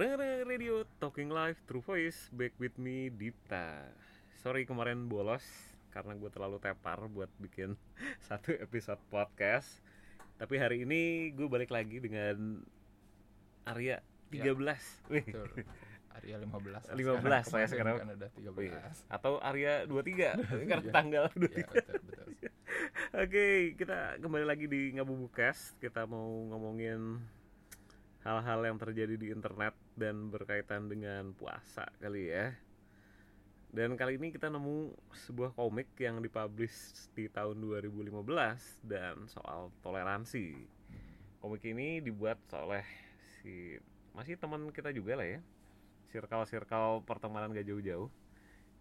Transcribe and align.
Rere 0.00 0.48
Radio 0.48 0.80
Talking 0.96 1.28
Live 1.30 1.60
True 1.68 1.84
Voice 1.84 2.32
Back 2.32 2.56
with 2.56 2.72
me 2.76 3.12
Dipta 3.12 3.84
Sorry 4.40 4.64
kemarin 4.64 5.04
bolos 5.06 5.44
Karena 5.90 6.16
gue 6.16 6.30
terlalu 6.32 6.56
tepar 6.56 7.04
buat 7.06 7.28
bikin 7.36 7.76
satu 8.26 8.56
episode 8.56 8.96
podcast 9.12 9.68
Tapi 10.40 10.56
hari 10.56 10.88
ini 10.88 11.02
gue 11.30 11.44
balik 11.46 11.68
lagi 11.68 12.00
dengan 12.00 12.64
Arya 13.68 14.00
13 14.32 14.56
Wih, 15.12 15.26
Betul. 15.26 15.68
Arya 16.10 16.36
15 16.40 16.96
15 16.96 17.44
saya 17.52 17.66
sekarang. 17.68 18.00
kan 18.00 18.08
udah 18.16 18.30
13 18.32 18.56
wih. 18.56 18.72
Atau 19.06 19.36
Arya 19.38 19.84
23 19.84 20.40
Karena 20.70 20.80
Iya. 20.80 20.92
tanggal 20.96 21.24
23 21.36 21.44
ya, 21.60 21.66
betul, 21.68 22.00
betul. 22.00 22.52
Oke, 23.10 23.46
kita 23.74 24.22
kembali 24.22 24.46
lagi 24.46 24.64
di 24.64 24.94
Ngabubukes. 24.94 25.74
Kita 25.76 26.06
mau 26.06 26.46
ngomongin 26.46 27.18
hal-hal 28.20 28.60
yang 28.66 28.76
terjadi 28.76 29.16
di 29.16 29.32
internet 29.32 29.72
dan 29.96 30.28
berkaitan 30.28 30.88
dengan 30.88 31.32
puasa 31.32 31.88
kali 32.00 32.28
ya. 32.28 32.52
Dan 33.70 33.94
kali 33.94 34.18
ini 34.18 34.34
kita 34.34 34.50
nemu 34.50 34.92
sebuah 35.30 35.54
komik 35.54 35.94
yang 36.02 36.18
dipublish 36.18 37.10
di 37.14 37.30
tahun 37.30 37.62
2015 37.62 38.18
dan 38.82 39.30
soal 39.30 39.70
toleransi. 39.80 40.58
Komik 41.38 41.62
ini 41.64 42.02
dibuat 42.02 42.42
oleh 42.52 42.82
si 43.40 43.78
masih 44.10 44.34
teman 44.36 44.68
kita 44.74 44.90
juga 44.90 45.14
lah 45.16 45.28
ya. 45.38 45.40
Circle-circle 46.10 47.06
pertemanan 47.06 47.54
gak 47.54 47.70
jauh-jauh. 47.70 48.10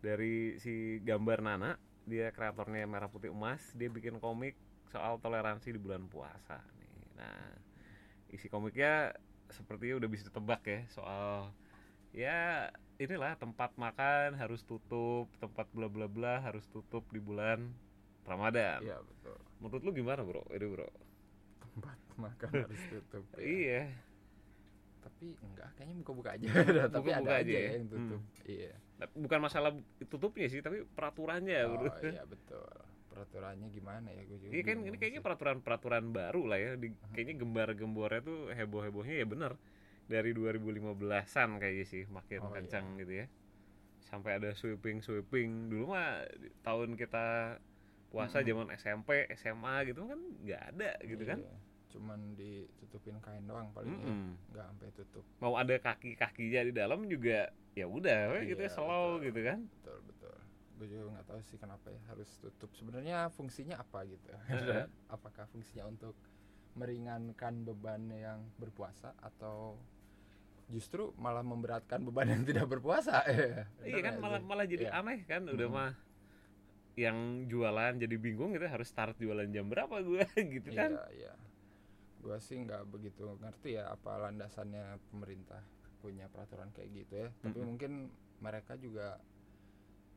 Dari 0.01 0.57
si 0.57 0.97
gambar 1.05 1.39
Nana 1.45 1.77
dia 2.09 2.33
kreatornya 2.33 2.89
merah 2.89 3.05
putih 3.05 3.29
emas 3.29 3.61
dia 3.77 3.85
bikin 3.85 4.17
komik 4.17 4.57
soal 4.89 5.21
toleransi 5.21 5.69
di 5.69 5.79
bulan 5.79 6.09
puasa 6.09 6.57
nih 6.81 6.97
nah 7.13 7.39
isi 8.33 8.49
komiknya 8.49 9.13
sepertinya 9.49 9.99
udah 9.99 10.09
bisa 10.09 10.23
ditebak 10.29 10.61
ya 10.63 10.79
soal 10.89 11.49
ya 12.09 12.69
inilah 12.97 13.37
tempat 13.37 13.73
makan 13.75 14.33
harus 14.35 14.61
tutup 14.61 15.29
tempat 15.37 15.69
bla 15.71 15.87
bla 15.87 16.05
bla 16.05 16.41
harus 16.41 16.65
tutup 16.67 17.05
di 17.09 17.17
bulan 17.17 17.69
Ramadan 18.25 18.81
Iya, 18.81 18.97
betul. 19.01 19.37
menurut 19.57 19.81
lu 19.81 19.91
gimana 19.93 20.21
bro 20.21 20.43
ini 20.53 20.67
bro 20.67 20.89
Tempat 21.59 21.97
makan 22.17 22.51
harus 22.65 22.81
tutup. 22.89 23.23
ya. 23.37 23.39
iya 23.39 23.81
Tapi 24.99 25.31
enggak, 25.39 25.69
kayaknya 25.79 25.95
buka-buka 26.03 26.29
aja. 26.35 26.47
Tapi 26.51 26.91
Buka-buka 26.91 27.15
ada 27.23 27.31
aja 27.39 27.45
aja 27.47 27.55
ya? 27.55 27.71
yang 27.79 27.87
tutup. 27.87 28.21
Iya. 28.43 28.73
bukan 29.15 29.39
masalah 29.39 29.71
tutupnya 30.11 30.47
sih 30.51 30.59
tapi 30.59 30.83
peraturannya 30.91 31.59
Oh, 31.65 31.79
bro 31.79 31.87
iya 32.03 32.23
betul. 32.27 32.67
Peraturannya 33.09 33.67
gimana 33.73 34.07
ya? 34.13 34.21
Gue 34.25 34.37
juga 34.37 34.51
Iya 34.53 34.63
kan 34.63 34.77
ini 34.85 34.97
kayaknya 35.01 35.21
peraturan-peraturan 35.25 36.05
baru 36.13 36.41
lah 36.45 36.57
ya. 36.61 36.69
Di, 36.77 36.87
kayaknya 37.13 37.35
gembar-gembornya 37.41 38.21
tuh 38.21 38.39
heboh-hebohnya 38.53 39.15
ya 39.21 39.25
bener 39.25 39.53
dari 40.09 40.33
2015-an 40.33 41.49
kayaknya 41.61 41.85
sih 41.85 42.03
makin 42.09 42.41
Oh, 42.41 42.53
kencang 42.53 42.97
gitu 43.01 43.13
ya. 43.13 43.25
Sampai 44.01 44.41
ada 44.41 44.53
sweeping-sweeping. 44.53 45.69
Dulu 45.69 45.93
mah 45.93 46.25
tahun 46.65 46.97
kita 46.97 47.57
puasa 48.09 48.41
zaman 48.41 48.73
SMP, 48.73 49.29
SMA 49.37 49.85
gitu 49.85 50.01
kan 50.09 50.17
nggak 50.17 50.61
ada 50.73 50.91
gitu 51.05 51.23
kan. 51.25 51.39
Iya. 51.41 51.55
Cuman 51.89 52.19
ditutupin 52.37 53.17
kain 53.21 53.45
doang 53.45 53.69
paling 53.73 53.93
ya. 53.93 54.05
Mm-mm. 54.09 54.33
Enggak 54.53 54.65
sampai 54.69 54.87
tutup. 54.97 55.25
Mau 55.41 55.53
ada 55.57 55.75
kaki-kakinya 55.77 56.61
di 56.69 56.73
dalam 56.73 57.05
juga 57.05 57.49
ya 57.77 57.85
udah 57.85 58.33
we, 58.33 58.49
gitu 58.49 58.61
ya 58.65 58.69
Iya, 58.69 58.73
slow 58.73 59.17
betul. 59.17 59.25
gitu 59.29 59.39
kan. 59.45 59.59
Betul, 59.65 59.97
betul. 60.09 60.18
Gue 60.79 60.87
juga 60.87 61.11
nggak 61.11 61.27
tahu 61.27 61.39
sih 61.43 61.57
kenapa 61.59 61.91
ya 61.91 61.99
harus 62.07 62.29
tutup. 62.39 62.71
Sebenarnya 62.71 63.27
fungsinya 63.35 63.75
apa 63.83 64.07
gitu? 64.07 64.27
Apakah 65.15 65.45
fungsinya 65.51 65.85
untuk 65.91 66.15
meringankan 66.79 67.67
beban 67.67 68.07
yang 68.07 68.39
berpuasa 68.55 69.11
atau 69.19 69.75
justru 70.69 71.11
malah 71.19 71.43
memberatkan 71.43 71.99
beban 72.07 72.31
yang 72.31 72.43
tidak 72.47 72.65
berpuasa? 72.71 73.19
Iya 73.83 73.99
Bener 73.99 74.03
kan 74.05 74.13
malah 74.23 74.41
malah 74.41 74.65
jadi 74.69 74.87
Iya. 74.87 74.99
aneh 75.03 75.19
kan 75.27 75.41
udah 75.49 75.67
Mm. 75.67 75.75
mah 75.75 75.91
yang 76.99 77.17
jualan 77.47 77.95
jadi 77.95 78.15
bingung 78.19 78.51
gitu 78.51 78.67
harus 78.67 78.87
start 78.91 79.15
jualan 79.19 79.47
jam 79.55 79.67
berapa 79.71 79.99
gue 80.03 80.23
gitu 80.55 80.69
kan. 80.75 80.91
Iya, 80.95 81.03
iya. 81.15 81.33
Gue 82.19 82.37
sih 82.43 82.59
nggak 82.59 82.83
begitu 82.91 83.23
ngerti 83.39 83.79
ya 83.79 83.87
apa 83.91 84.19
landasannya 84.19 84.99
pemerintah 85.11 85.63
punya 86.03 86.27
peraturan 86.27 86.71
kayak 86.75 86.89
gitu 87.03 87.13
ya. 87.23 87.27
Tapi 87.39 87.57
Mm-mm. 87.57 87.67
mungkin 87.75 87.91
mereka 88.39 88.75
juga 88.75 89.19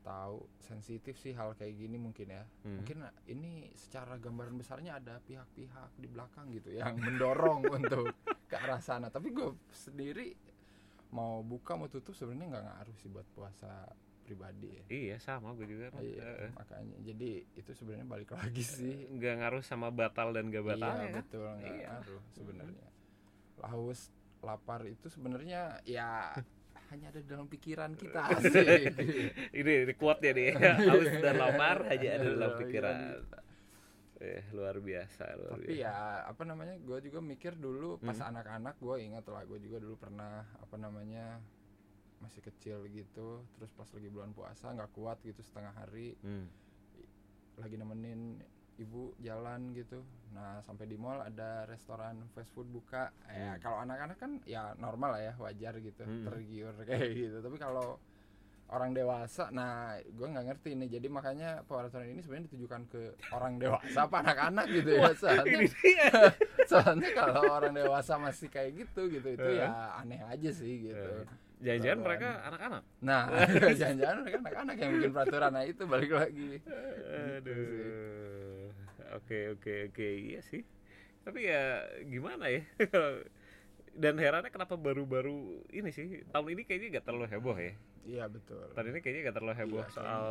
tahu 0.03 0.37
sensitif 0.59 1.15
sih 1.15 1.31
hal 1.31 1.55
kayak 1.55 1.73
gini 1.73 1.95
mungkin 1.95 2.27
ya. 2.29 2.43
Hmm. 2.61 2.77
Mungkin 2.77 2.97
ini 3.25 3.71
secara 3.73 4.15
gambaran 4.15 4.53
besarnya 4.53 4.99
ada 4.99 5.17
pihak-pihak 5.19 5.95
di 5.95 6.07
belakang 6.07 6.51
gitu 6.51 6.69
yang 6.69 6.93
mendorong 6.95 7.63
untuk 7.79 8.11
ke 8.45 8.55
arah 8.55 8.79
sana. 8.79 9.07
Tapi 9.07 9.31
gue 9.31 9.49
sendiri 9.71 10.35
mau 11.09 11.39
buka 11.39 11.73
mau 11.73 11.87
tutup 11.87 12.11
sebenarnya 12.11 12.51
nggak 12.51 12.65
ngaruh 12.67 12.95
sih 12.97 13.07
buat 13.07 13.27
puasa 13.31 13.87
pribadi 14.23 14.71
ya. 14.71 14.83
Iya 14.87 15.17
sama 15.19 15.51
gue 15.53 15.67
juga. 15.67 15.91
Iya, 15.95 16.19
Heeh. 16.21 16.49
makanya 16.51 16.97
jadi 17.01 17.31
itu 17.53 17.71
sebenarnya 17.71 18.07
balik 18.07 18.31
lagi 18.31 18.63
sih 18.63 19.07
nggak 19.09 19.33
ngaruh 19.39 19.63
sama 19.63 19.87
batal 19.89 20.31
dan 20.31 20.47
gak 20.47 20.63
batal 20.63 20.91
iya 20.91 21.03
ya 21.03 21.13
betul 21.13 21.43
nggak 21.43 21.59
Iya. 21.75 21.87
ngaruh 21.91 22.23
sebenarnya 22.31 22.87
haus 23.63 23.99
lapar 24.39 24.83
itu 24.83 25.07
sebenarnya 25.07 25.79
ya 25.83 26.31
hanya 26.93 27.09
ada 27.09 27.19
dalam 27.19 27.47
pikiran 27.47 27.91
kita 27.93 28.21
ini, 29.59 29.73
ini 29.83 29.93
quote 29.93 30.21
ya 30.21 30.31
nih 30.31 30.53
haus 30.87 31.09
dan 31.17 31.35
lapar 31.35 31.89
hanya 31.89 32.09
ada 32.13 32.25
dalam 32.29 32.51
Iya, 32.51 32.59
pikiran 32.61 32.95
iya. 32.95 33.41
eh 34.23 34.43
luar 34.49 34.77
biasa 34.77 35.23
luar 35.35 35.51
tapi 35.57 35.65
biasa 35.67 35.81
ya 35.81 35.95
apa 36.23 36.43
namanya 36.43 36.75
gue 36.77 36.97
juga 37.01 37.19
mikir 37.19 37.53
dulu 37.55 37.97
pas 37.97 38.15
Hmm. 38.15 38.29
anak-anak 38.29 38.75
gue 38.77 38.95
ingat 39.01 39.25
lah 39.25 39.43
gue 39.43 39.59
juga 39.59 39.77
dulu 39.77 39.95
pernah 39.97 40.45
apa 40.55 40.75
namanya 40.77 41.41
masih 42.19 42.39
kecil 42.41 42.87
gitu 42.87 43.43
terus 43.51 43.73
pas 43.73 43.89
lagi 43.89 44.07
bulan 44.07 44.31
puasa 44.31 44.71
nggak 44.71 44.93
kuat 44.93 45.19
gitu 45.21 45.41
setengah 45.41 45.73
hari 45.73 46.15
Hmm. 46.21 46.47
lagi 47.55 47.75
nemenin 47.75 48.39
ibu 48.75 49.13
jalan 49.17 49.71
gitu. 49.71 50.01
Nah 50.31 50.57
sampai 50.59 50.85
di 50.85 50.95
mall 50.95 51.19
ada 51.19 51.63
restoran 51.63 52.25
fast 52.31 52.49
food 52.49 52.65
buka. 52.67 53.13
Ya 53.27 53.53
Hmm. 53.53 53.59
kalau 53.59 53.77
anak-anak 53.79 54.17
kan 54.17 54.31
ya 54.43 54.73
normal 54.75 55.13
lah 55.13 55.21
ya 55.23 55.33
wajar 55.37 55.77
gitu 55.77 56.01
Hmm. 56.01 56.25
tergiur 56.25 56.73
kayak 56.87 57.09
gitu. 57.13 57.37
Tapi 57.39 57.57
kalau 57.57 58.01
orang 58.65 58.89
dewasa 58.89 59.49
nah 59.49 59.93
gue 60.01 60.25
nggak 60.25 60.45
ngerti 60.49 60.73
nih. 60.73 60.89
Jadi 60.91 61.07
makanya 61.07 61.61
peraturan 61.61 62.09
ini 62.09 62.19
sebenarnya 62.19 62.49
ditujukan 62.49 62.81
ke 62.87 63.01
orang 63.29 63.57
dewasa 63.57 63.99
apa 64.03 64.15
anak-anak 64.19 64.65
gitu 64.67 64.89
ya 64.91 65.09
soalnya, 65.13 65.57
soalnya 66.71 67.09
kalau 67.13 67.41
orang 67.51 67.73
dewasa 67.73 68.17
masih 68.17 68.49
kayak 68.49 68.73
gitu 68.81 69.05
gitu 69.11 69.27
itu 69.29 69.45
Eh. 69.47 69.61
ya 69.61 69.69
aneh 69.95 70.17
aja 70.19 70.49
sih 70.49 70.89
gitu. 70.89 70.97
Eh. 71.21 71.27
jangan-jangan 71.61 71.99
mereka 72.01 72.29
anak-anak. 72.43 72.83
Nah 72.99 73.23
jangan-jangan 73.79 74.17
mereka 74.19 74.37
anak-anak 74.41 74.75
yang 74.75 74.91
bikin 74.97 75.11
peraturan. 75.13 75.51
Nah 75.53 75.63
itu 75.63 75.83
balik 75.85 76.11
lagi. 76.11 76.51
Aduh 77.37 78.42
oke 79.17 79.59
oke 79.59 79.73
oke. 79.91 80.07
Iya 80.07 80.39
sih. 80.45 80.61
Tapi 81.23 81.39
ya 81.47 81.87
gimana 82.07 82.51
ya? 82.51 82.61
Dan 84.03 84.17
herannya 84.17 84.49
kenapa 84.49 84.73
baru-baru 84.73 85.61
ini 85.69 85.89
sih? 85.93 86.25
Tahun 86.33 86.47
ini 86.49 86.65
kayaknya 86.65 86.99
gak 86.99 87.05
terlalu 87.07 87.27
heboh 87.29 87.57
ya. 87.57 87.73
Iya 88.03 88.25
betul. 88.25 88.65
Tahun 88.73 88.87
ini 88.89 88.99
kayaknya 88.99 89.21
gak 89.29 89.37
terlalu 89.37 89.55
heboh 89.61 89.85
Iya, 89.85 89.93
soal 89.93 90.23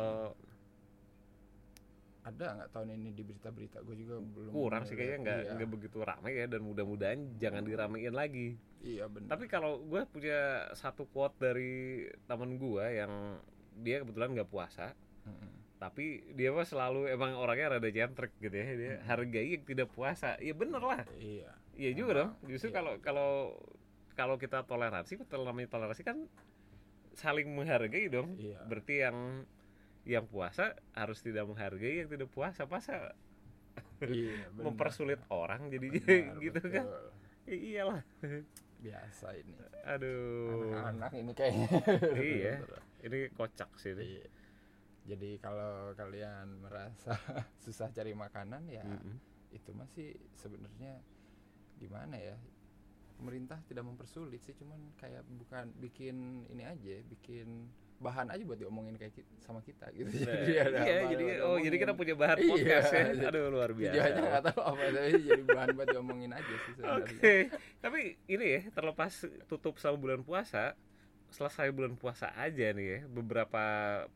ada 2.23 2.55
nggak 2.55 2.71
tahun 2.71 2.89
ini 2.95 3.09
di 3.11 3.23
berita-berita? 3.27 3.83
Gue 3.83 3.99
juga 3.99 4.23
belum 4.23 4.51
kurang 4.55 4.87
sih 4.87 4.95
kayaknya 4.95 5.17
nggak 5.27 5.39
iya. 5.43 5.53
nggak 5.59 5.69
begitu 5.75 5.97
ramai 5.99 6.31
ya. 6.39 6.47
Dan 6.47 6.63
mudah-mudahan 6.63 7.19
jangan 7.35 7.67
diramein 7.67 8.15
lagi. 8.15 8.55
Iya 8.79 9.11
benar 9.11 9.35
tapi 9.35 9.51
kalau 9.51 9.83
gue 9.83 10.01
punya 10.07 10.71
satu 10.75 11.07
quote 11.11 11.35
dari 11.39 12.03
temen 12.27 12.55
gue 12.55 12.85
yang 12.95 13.39
dia 13.79 13.99
kebetulan 13.99 14.39
nggak 14.39 14.51
puasa. 14.51 14.95
Mm-mm. 15.27 15.62
Tapi 15.83 16.05
dia 16.31 16.47
mah 16.47 16.63
selalu 16.63 17.11
emang 17.11 17.35
orangnya 17.35 17.75
rada 17.75 17.91
jantrek 17.91 18.31
gitu 18.39 18.55
ya 18.55 18.67
dia 18.71 18.93
Hmm. 18.95 19.03
hargai 19.05 19.51
yang 19.51 19.63
tidak 19.63 19.91
puasa 19.91 20.39
iya 20.39 20.55
bener 20.55 20.79
lah 20.79 21.03
iya 21.13 21.51
iya 21.75 21.91
juga 21.91 22.11
dong 22.17 22.31
justru 22.47 22.71
iya, 22.71 22.75
kalau 22.77 22.93
betul. 22.93 23.03
kalau 23.03 23.31
kalau 24.15 24.35
kita 24.37 24.63
toleransi 24.63 25.19
kalau 25.27 25.43
namanya 25.43 25.67
toleransi 25.67 26.01
kan 26.01 26.23
saling 27.13 27.51
menghargai 27.51 28.07
dong 28.07 28.39
iya 28.39 28.63
berarti 28.63 29.03
yang 29.03 29.43
yang 30.03 30.23
puasa 30.23 30.71
harus 30.93 31.19
tidak 31.19 31.43
menghargai 31.43 31.99
yang 31.99 32.07
tidak 32.07 32.31
puasa 32.31 32.63
masa 32.63 33.11
iya 34.01 34.47
benar. 34.55 34.63
mempersulit 34.71 35.19
orang 35.27 35.67
jadi 35.67 35.87
Benar, 35.91 36.39
gitu 36.47 36.59
kan 36.69 36.85
betul. 36.87 37.51
I- 37.51 37.63
iyalah 37.75 38.01
biasa 38.79 39.35
ini 39.35 39.51
aduh 39.83 40.71
anak-anak 40.71 41.11
ini 41.11 41.31
kayaknya 41.33 41.67
Iya. 42.15 42.53
ini 43.05 43.27
kocak 43.31 43.67
sih 43.75 43.91
ini. 43.91 44.03
Iya. 44.15 44.25
Jadi 45.03 45.35
kalau 45.37 45.91
kalian 45.93 46.59
merasa 46.59 47.15
susah 47.59 47.89
cari 47.89 48.11
makanan 48.11 48.63
ya 48.65 48.83
Mm-mm. 48.83 49.15
itu 49.51 49.71
masih 49.71 50.09
sebenarnya 50.33 50.99
gimana 51.75 52.15
ya 52.15 52.39
pemerintah 53.13 53.59
tidak 53.63 53.83
mempersulit 53.83 54.39
sih 54.39 54.53
cuman 54.53 54.79
kayak 54.95 55.23
bukan 55.29 55.71
bikin 55.77 56.15
ini 56.47 56.63
aja 56.63 56.99
bikin 57.05 57.67
bahan 57.95 58.27
aja 58.27 58.43
buat 58.43 58.57
diomongin 58.57 58.95
kayak 58.95 59.13
ki- 59.13 59.29
sama 59.37 59.59
kita 59.59 59.87
gitu. 59.93 60.11
Nah, 60.11 60.27
ada 60.27 60.43
iya 60.43 60.63
bahan 60.67 61.07
jadi 61.07 61.23
oh 61.41 61.55
jadi 61.57 61.75
kita 61.77 61.93
punya 61.93 62.15
bahan 62.15 62.35
Iya, 62.37 62.49
podcast 62.49 62.89
ya. 62.89 63.03
jadi- 63.13 63.27
aduh 63.29 63.47
luar 63.49 63.71
biasa. 63.71 63.93
tujuannya 63.95 64.21
nggak 64.23 64.43
tahu 64.45 64.59
apa 64.61 64.83
tapi 64.89 65.11
jadi 65.23 65.43
bahan 65.45 65.69
buat 65.71 65.87
diomongin 65.87 66.31
aja 66.31 66.53
sih 66.57 66.71
sebenarnya. 66.75 66.99
Oke, 66.99 67.35
tapi 67.79 67.99
ini 68.27 68.45
ya 68.49 68.61
terlepas 68.69 69.13
tutup 69.45 69.75
sama 69.77 69.95
bulan 69.95 70.19
puasa, 70.19 70.75
selesai 71.33 71.73
bulan 71.73 71.97
puasa 71.97 72.29
aja 72.37 72.69
nih 72.71 72.87
ya, 72.87 72.99
beberapa 73.09 73.63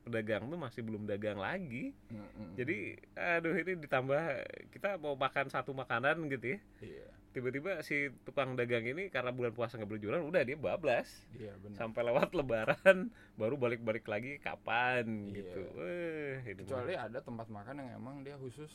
pedagang 0.06 0.46
tuh 0.48 0.56
masih 0.56 0.86
belum 0.86 1.04
dagang 1.04 1.42
lagi. 1.42 1.98
Mm-mm. 2.14 2.54
Jadi, 2.54 2.94
aduh 3.18 3.58
ini 3.58 3.74
ditambah 3.82 4.24
kita 4.70 5.02
mau 5.02 5.18
makan 5.18 5.50
satu 5.50 5.74
makanan 5.74 6.30
gitu 6.30 6.56
ya, 6.56 6.60
iya 6.80 7.08
tiba-tiba 7.38 7.86
si 7.86 8.10
tukang 8.26 8.58
dagang 8.58 8.82
ini 8.82 9.14
karena 9.14 9.30
bulan 9.30 9.54
puasa 9.54 9.78
nggak 9.78 9.94
berjualan, 9.94 10.26
udah 10.26 10.42
dia 10.42 10.58
bablas 10.58 11.22
iya 11.38 11.54
benar 11.62 11.78
sampai 11.78 12.02
lewat 12.10 12.34
Lebaran, 12.34 13.14
baru 13.40 13.54
balik-balik 13.62 14.10
lagi 14.10 14.42
kapan 14.42 15.06
Iya. 15.30 15.46
gitu. 15.46 15.62
Wah, 15.78 16.42
mah. 16.42 16.56
kecuali 16.58 16.94
ada 16.98 17.20
tempat 17.22 17.48
makan 17.54 17.76
yang 17.78 17.90
emang 18.02 18.16
dia 18.26 18.34
khusus 18.42 18.74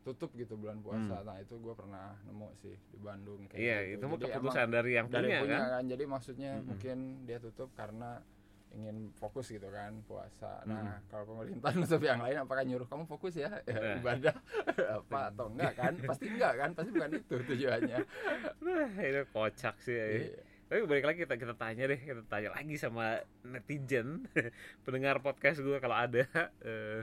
tutup 0.00 0.32
gitu 0.32 0.54
bulan 0.54 0.80
puasa 0.80 1.20
nah 1.20 1.36
itu 1.36 1.54
gue 1.54 1.72
pernah 1.72 2.16
nemu 2.22 2.48
sih 2.56 2.72
di 2.72 2.98
Bandung 2.98 3.44
kayak 3.44 3.52
Hmm. 3.52 3.62
Iya, 3.62 3.78
gitu. 3.84 3.94
itu 3.94 4.04
mah 4.06 4.16
Jadi 4.16 4.24
keputusan 4.30 4.68
dari 4.70 4.90
yang 4.90 5.06
emang 5.06 5.14
dari 5.14 5.26
punya, 5.26 5.40
punya 5.40 5.58
kan. 5.58 5.68
kan 5.70 5.84
jadi 5.86 6.04
maksudnya 6.06 6.50
Mm-mm. 6.52 6.66
mungkin 6.66 6.96
dia 7.22 7.38
tutup 7.38 7.68
karena 7.72 8.10
ingin 8.70 8.96
fokus 9.12 9.46
gitu 9.46 9.66
kan 9.68 9.98
puasa 10.02 10.62
nah 10.62 10.96
Mm. 10.96 11.04
kalau 11.06 11.24
pemerintah 11.28 11.70
nutup 11.76 12.00
yang 12.00 12.18
lain 12.18 12.36
apakah 12.38 12.62
nyuruh 12.62 12.86
kamu 12.86 13.04
fokus 13.04 13.34
ya, 13.36 13.50
ya 13.60 13.74
Nah. 13.74 13.96
ibadah 14.00 14.36
apa 14.98 15.20
atau 15.28 15.46
enggak 15.48 15.72
kan 15.74 15.92
pasti 16.00 16.26
enggak 16.28 16.52
kan 16.54 16.70
pasti 16.72 16.90
bukan 16.90 17.10
itu 17.12 17.34
tujuannya 17.44 17.98
Wah, 18.60 18.90
itu 19.00 19.22
kocak 19.28 19.76
sih. 19.80 19.98
ya. 19.98 20.32
Tapi 20.64 20.86
balik 20.86 21.02
lagi 21.04 21.18
kita 21.20 21.34
kita 21.34 21.54
tanya 21.56 21.82
deh, 21.84 21.98
kita 21.98 22.22
tanya 22.24 22.54
lagi 22.54 22.78
sama 22.78 23.18
netizen 23.42 24.22
pendengar 24.80 25.18
podcast 25.18 25.58
gue 25.58 25.76
kalau 25.76 25.98
ada 25.98 26.22
eh, 26.62 27.02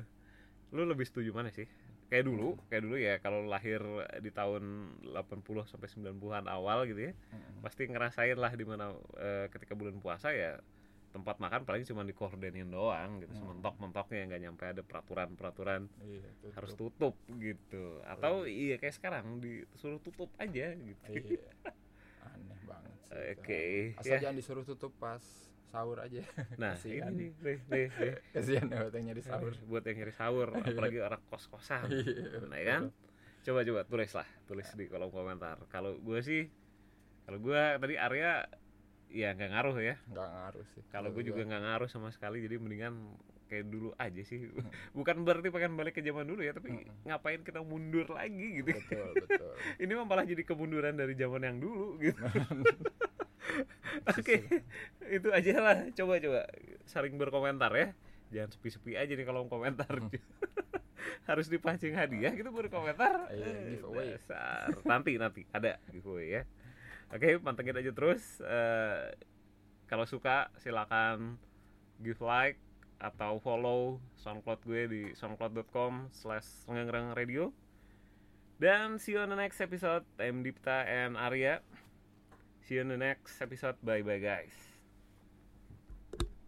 lu 0.70 0.82
lebih 0.82 1.04
setuju 1.04 1.30
mana 1.30 1.52
sih? 1.52 1.68
Kayak 2.08 2.24
dulu, 2.24 2.56
kayak 2.68 2.82
dulu 2.82 2.96
ya 2.96 3.14
kalau 3.20 3.44
lahir 3.44 3.84
di 4.20 4.32
tahun 4.32 4.64
80 5.04 5.68
sampai 5.68 5.88
90-an 5.88 6.48
awal 6.48 6.88
gitu 6.88 7.12
ya, 7.12 7.14
Mm-mm. 7.14 7.60
pasti 7.60 7.84
ngerasain 7.84 8.36
lah 8.36 8.52
di 8.52 8.64
mana 8.64 8.96
eh, 9.16 9.52
ketika 9.52 9.76
bulan 9.76 10.00
puasa 10.00 10.32
ya 10.32 10.56
tempat 11.08 11.36
makan 11.38 11.64
paling 11.64 11.84
cuma 11.84 12.04
dikordenin 12.04 12.68
doang 12.68 13.20
gitu, 13.20 13.32
Hmm. 13.32 13.58
sementok-mentoknya 13.58 14.28
nggak 14.28 14.42
nyampe 14.44 14.64
ada 14.68 14.82
peraturan-peraturan 14.82 15.90
Iya, 16.00 16.30
tutup. 16.38 16.52
harus 16.54 16.72
tutup 16.76 17.14
gitu. 17.36 17.84
Atau 18.06 18.46
iya 18.46 18.76
kayak 18.78 18.96
sekarang 18.96 19.40
disuruh 19.40 20.00
tutup 20.00 20.30
aja 20.38 20.76
gitu. 20.76 21.12
Iya. 21.12 21.52
Aneh 22.24 22.60
banget 22.64 22.96
sih. 23.04 23.12
Oke, 23.36 23.62
Asal 23.98 24.16
ya. 24.16 24.30
jangan 24.30 24.38
disuruh 24.38 24.64
tutup 24.64 24.94
pas 24.96 25.24
sahur 25.68 26.00
aja. 26.00 26.24
Nah, 26.62 26.74
Kasihan. 26.74 27.12
ini 27.12 27.32
nih, 27.40 27.58
nih, 27.68 27.88
nih. 27.92 28.14
Kasihan 28.34 28.66
ya 28.66 28.78
buat 28.82 28.94
yang 28.94 29.06
nyari 29.12 29.22
sahur. 29.22 29.54
buat 29.70 29.84
yang 29.84 29.98
nyari 30.00 30.14
sahur 30.14 30.48
apalagi 30.54 30.98
orang 31.00 31.22
kos-kosan 31.28 31.88
Iya, 31.88 32.48
nah, 32.48 32.58
ya 32.58 32.66
kan 32.68 32.82
coba 33.44 33.60
coba 33.64 33.82
tulis 33.84 34.12
lah 34.12 34.28
tulis 34.44 34.68
di 34.74 34.86
kolom 34.88 35.08
komentar 35.08 35.56
kalau 35.68 35.96
gue 35.96 36.20
sih 36.20 36.52
kalau 37.24 37.40
gue 37.40 37.62
tadi 37.80 37.96
Arya 37.96 38.44
ya 39.08 39.32
nggak 39.32 39.50
ngaruh 39.56 39.78
ya 39.80 39.96
Enggak 40.04 40.28
ngaruh 40.28 40.66
sih. 40.76 40.84
kalau 40.92 41.16
gue 41.16 41.24
juga 41.24 41.48
nggak 41.48 41.64
ngaruh 41.64 41.88
sama 41.88 42.12
sekali 42.12 42.44
jadi 42.44 42.60
mendingan 42.60 43.16
kayak 43.48 43.72
dulu 43.72 43.96
aja 43.96 44.20
sih 44.20 44.52
bukan 44.92 45.24
berarti 45.24 45.48
pengen 45.48 45.80
balik 45.80 45.96
ke 45.96 46.04
zaman 46.04 46.28
dulu 46.28 46.44
ya 46.44 46.52
tapi 46.52 46.76
Mm-mm. 46.76 47.08
ngapain 47.08 47.40
kita 47.40 47.64
mundur 47.64 48.04
lagi 48.12 48.60
gitu 48.60 48.76
betul 48.76 49.12
betul. 49.16 49.52
ini 49.80 49.92
malah 49.96 50.28
jadi 50.28 50.44
kemunduran 50.44 51.00
dari 51.00 51.16
zaman 51.16 51.48
yang 51.48 51.58
dulu 51.64 51.96
gitu 52.04 52.20
oke 54.12 54.36
itu 55.08 55.28
aja 55.32 55.54
lah. 55.62 55.78
Coba 55.94 56.20
coba. 56.20 56.42
Saling 56.86 57.16
berkomentar 57.16 57.72
ya. 57.74 57.96
Jangan 58.28 58.50
sepi-sepi 58.52 59.00
aja 59.00 59.14
nih 59.16 59.24
kalau 59.24 59.48
komentar. 59.48 59.88
Harus 61.30 61.48
dipancing 61.48 61.96
hadiah 61.96 62.36
gitu 62.36 62.52
berkomentar. 62.52 63.32
Iya, 63.32 63.48
Eh, 63.48 63.80
giveaway. 63.80 64.08
dasar. 64.20 64.68
nanti 64.84 65.16
nanti. 65.16 65.42
Ada 65.52 65.80
giveaway 65.92 66.40
ya. 66.40 66.44
Oke 67.08 67.40
pantengin 67.40 67.80
aja 67.80 67.92
terus. 67.96 68.44
Eh, 68.44 69.16
kalau 69.88 70.04
suka 70.04 70.52
silakan 70.60 71.40
give 72.04 72.20
like 72.20 72.60
atau 73.00 73.38
follow 73.40 74.02
soundcloud 74.20 74.60
gue 74.66 74.82
di 74.90 75.02
soundcloud.com 75.16 76.12
slash 76.12 76.66
radio. 77.16 77.54
Dan 78.58 78.98
see 78.98 79.14
you 79.14 79.22
on 79.22 79.30
the 79.30 79.38
next 79.38 79.62
episode. 79.62 80.02
I'm 80.18 80.42
Dipta 80.44 80.84
and 80.84 81.14
Arya 81.16 81.62
see 82.68 82.76
you 82.76 82.82
on 82.82 82.90
the 82.90 82.98
next 82.98 83.42
episode. 83.42 83.76
Bye 83.84 84.02
bye 84.02 84.20
guys 84.20 84.77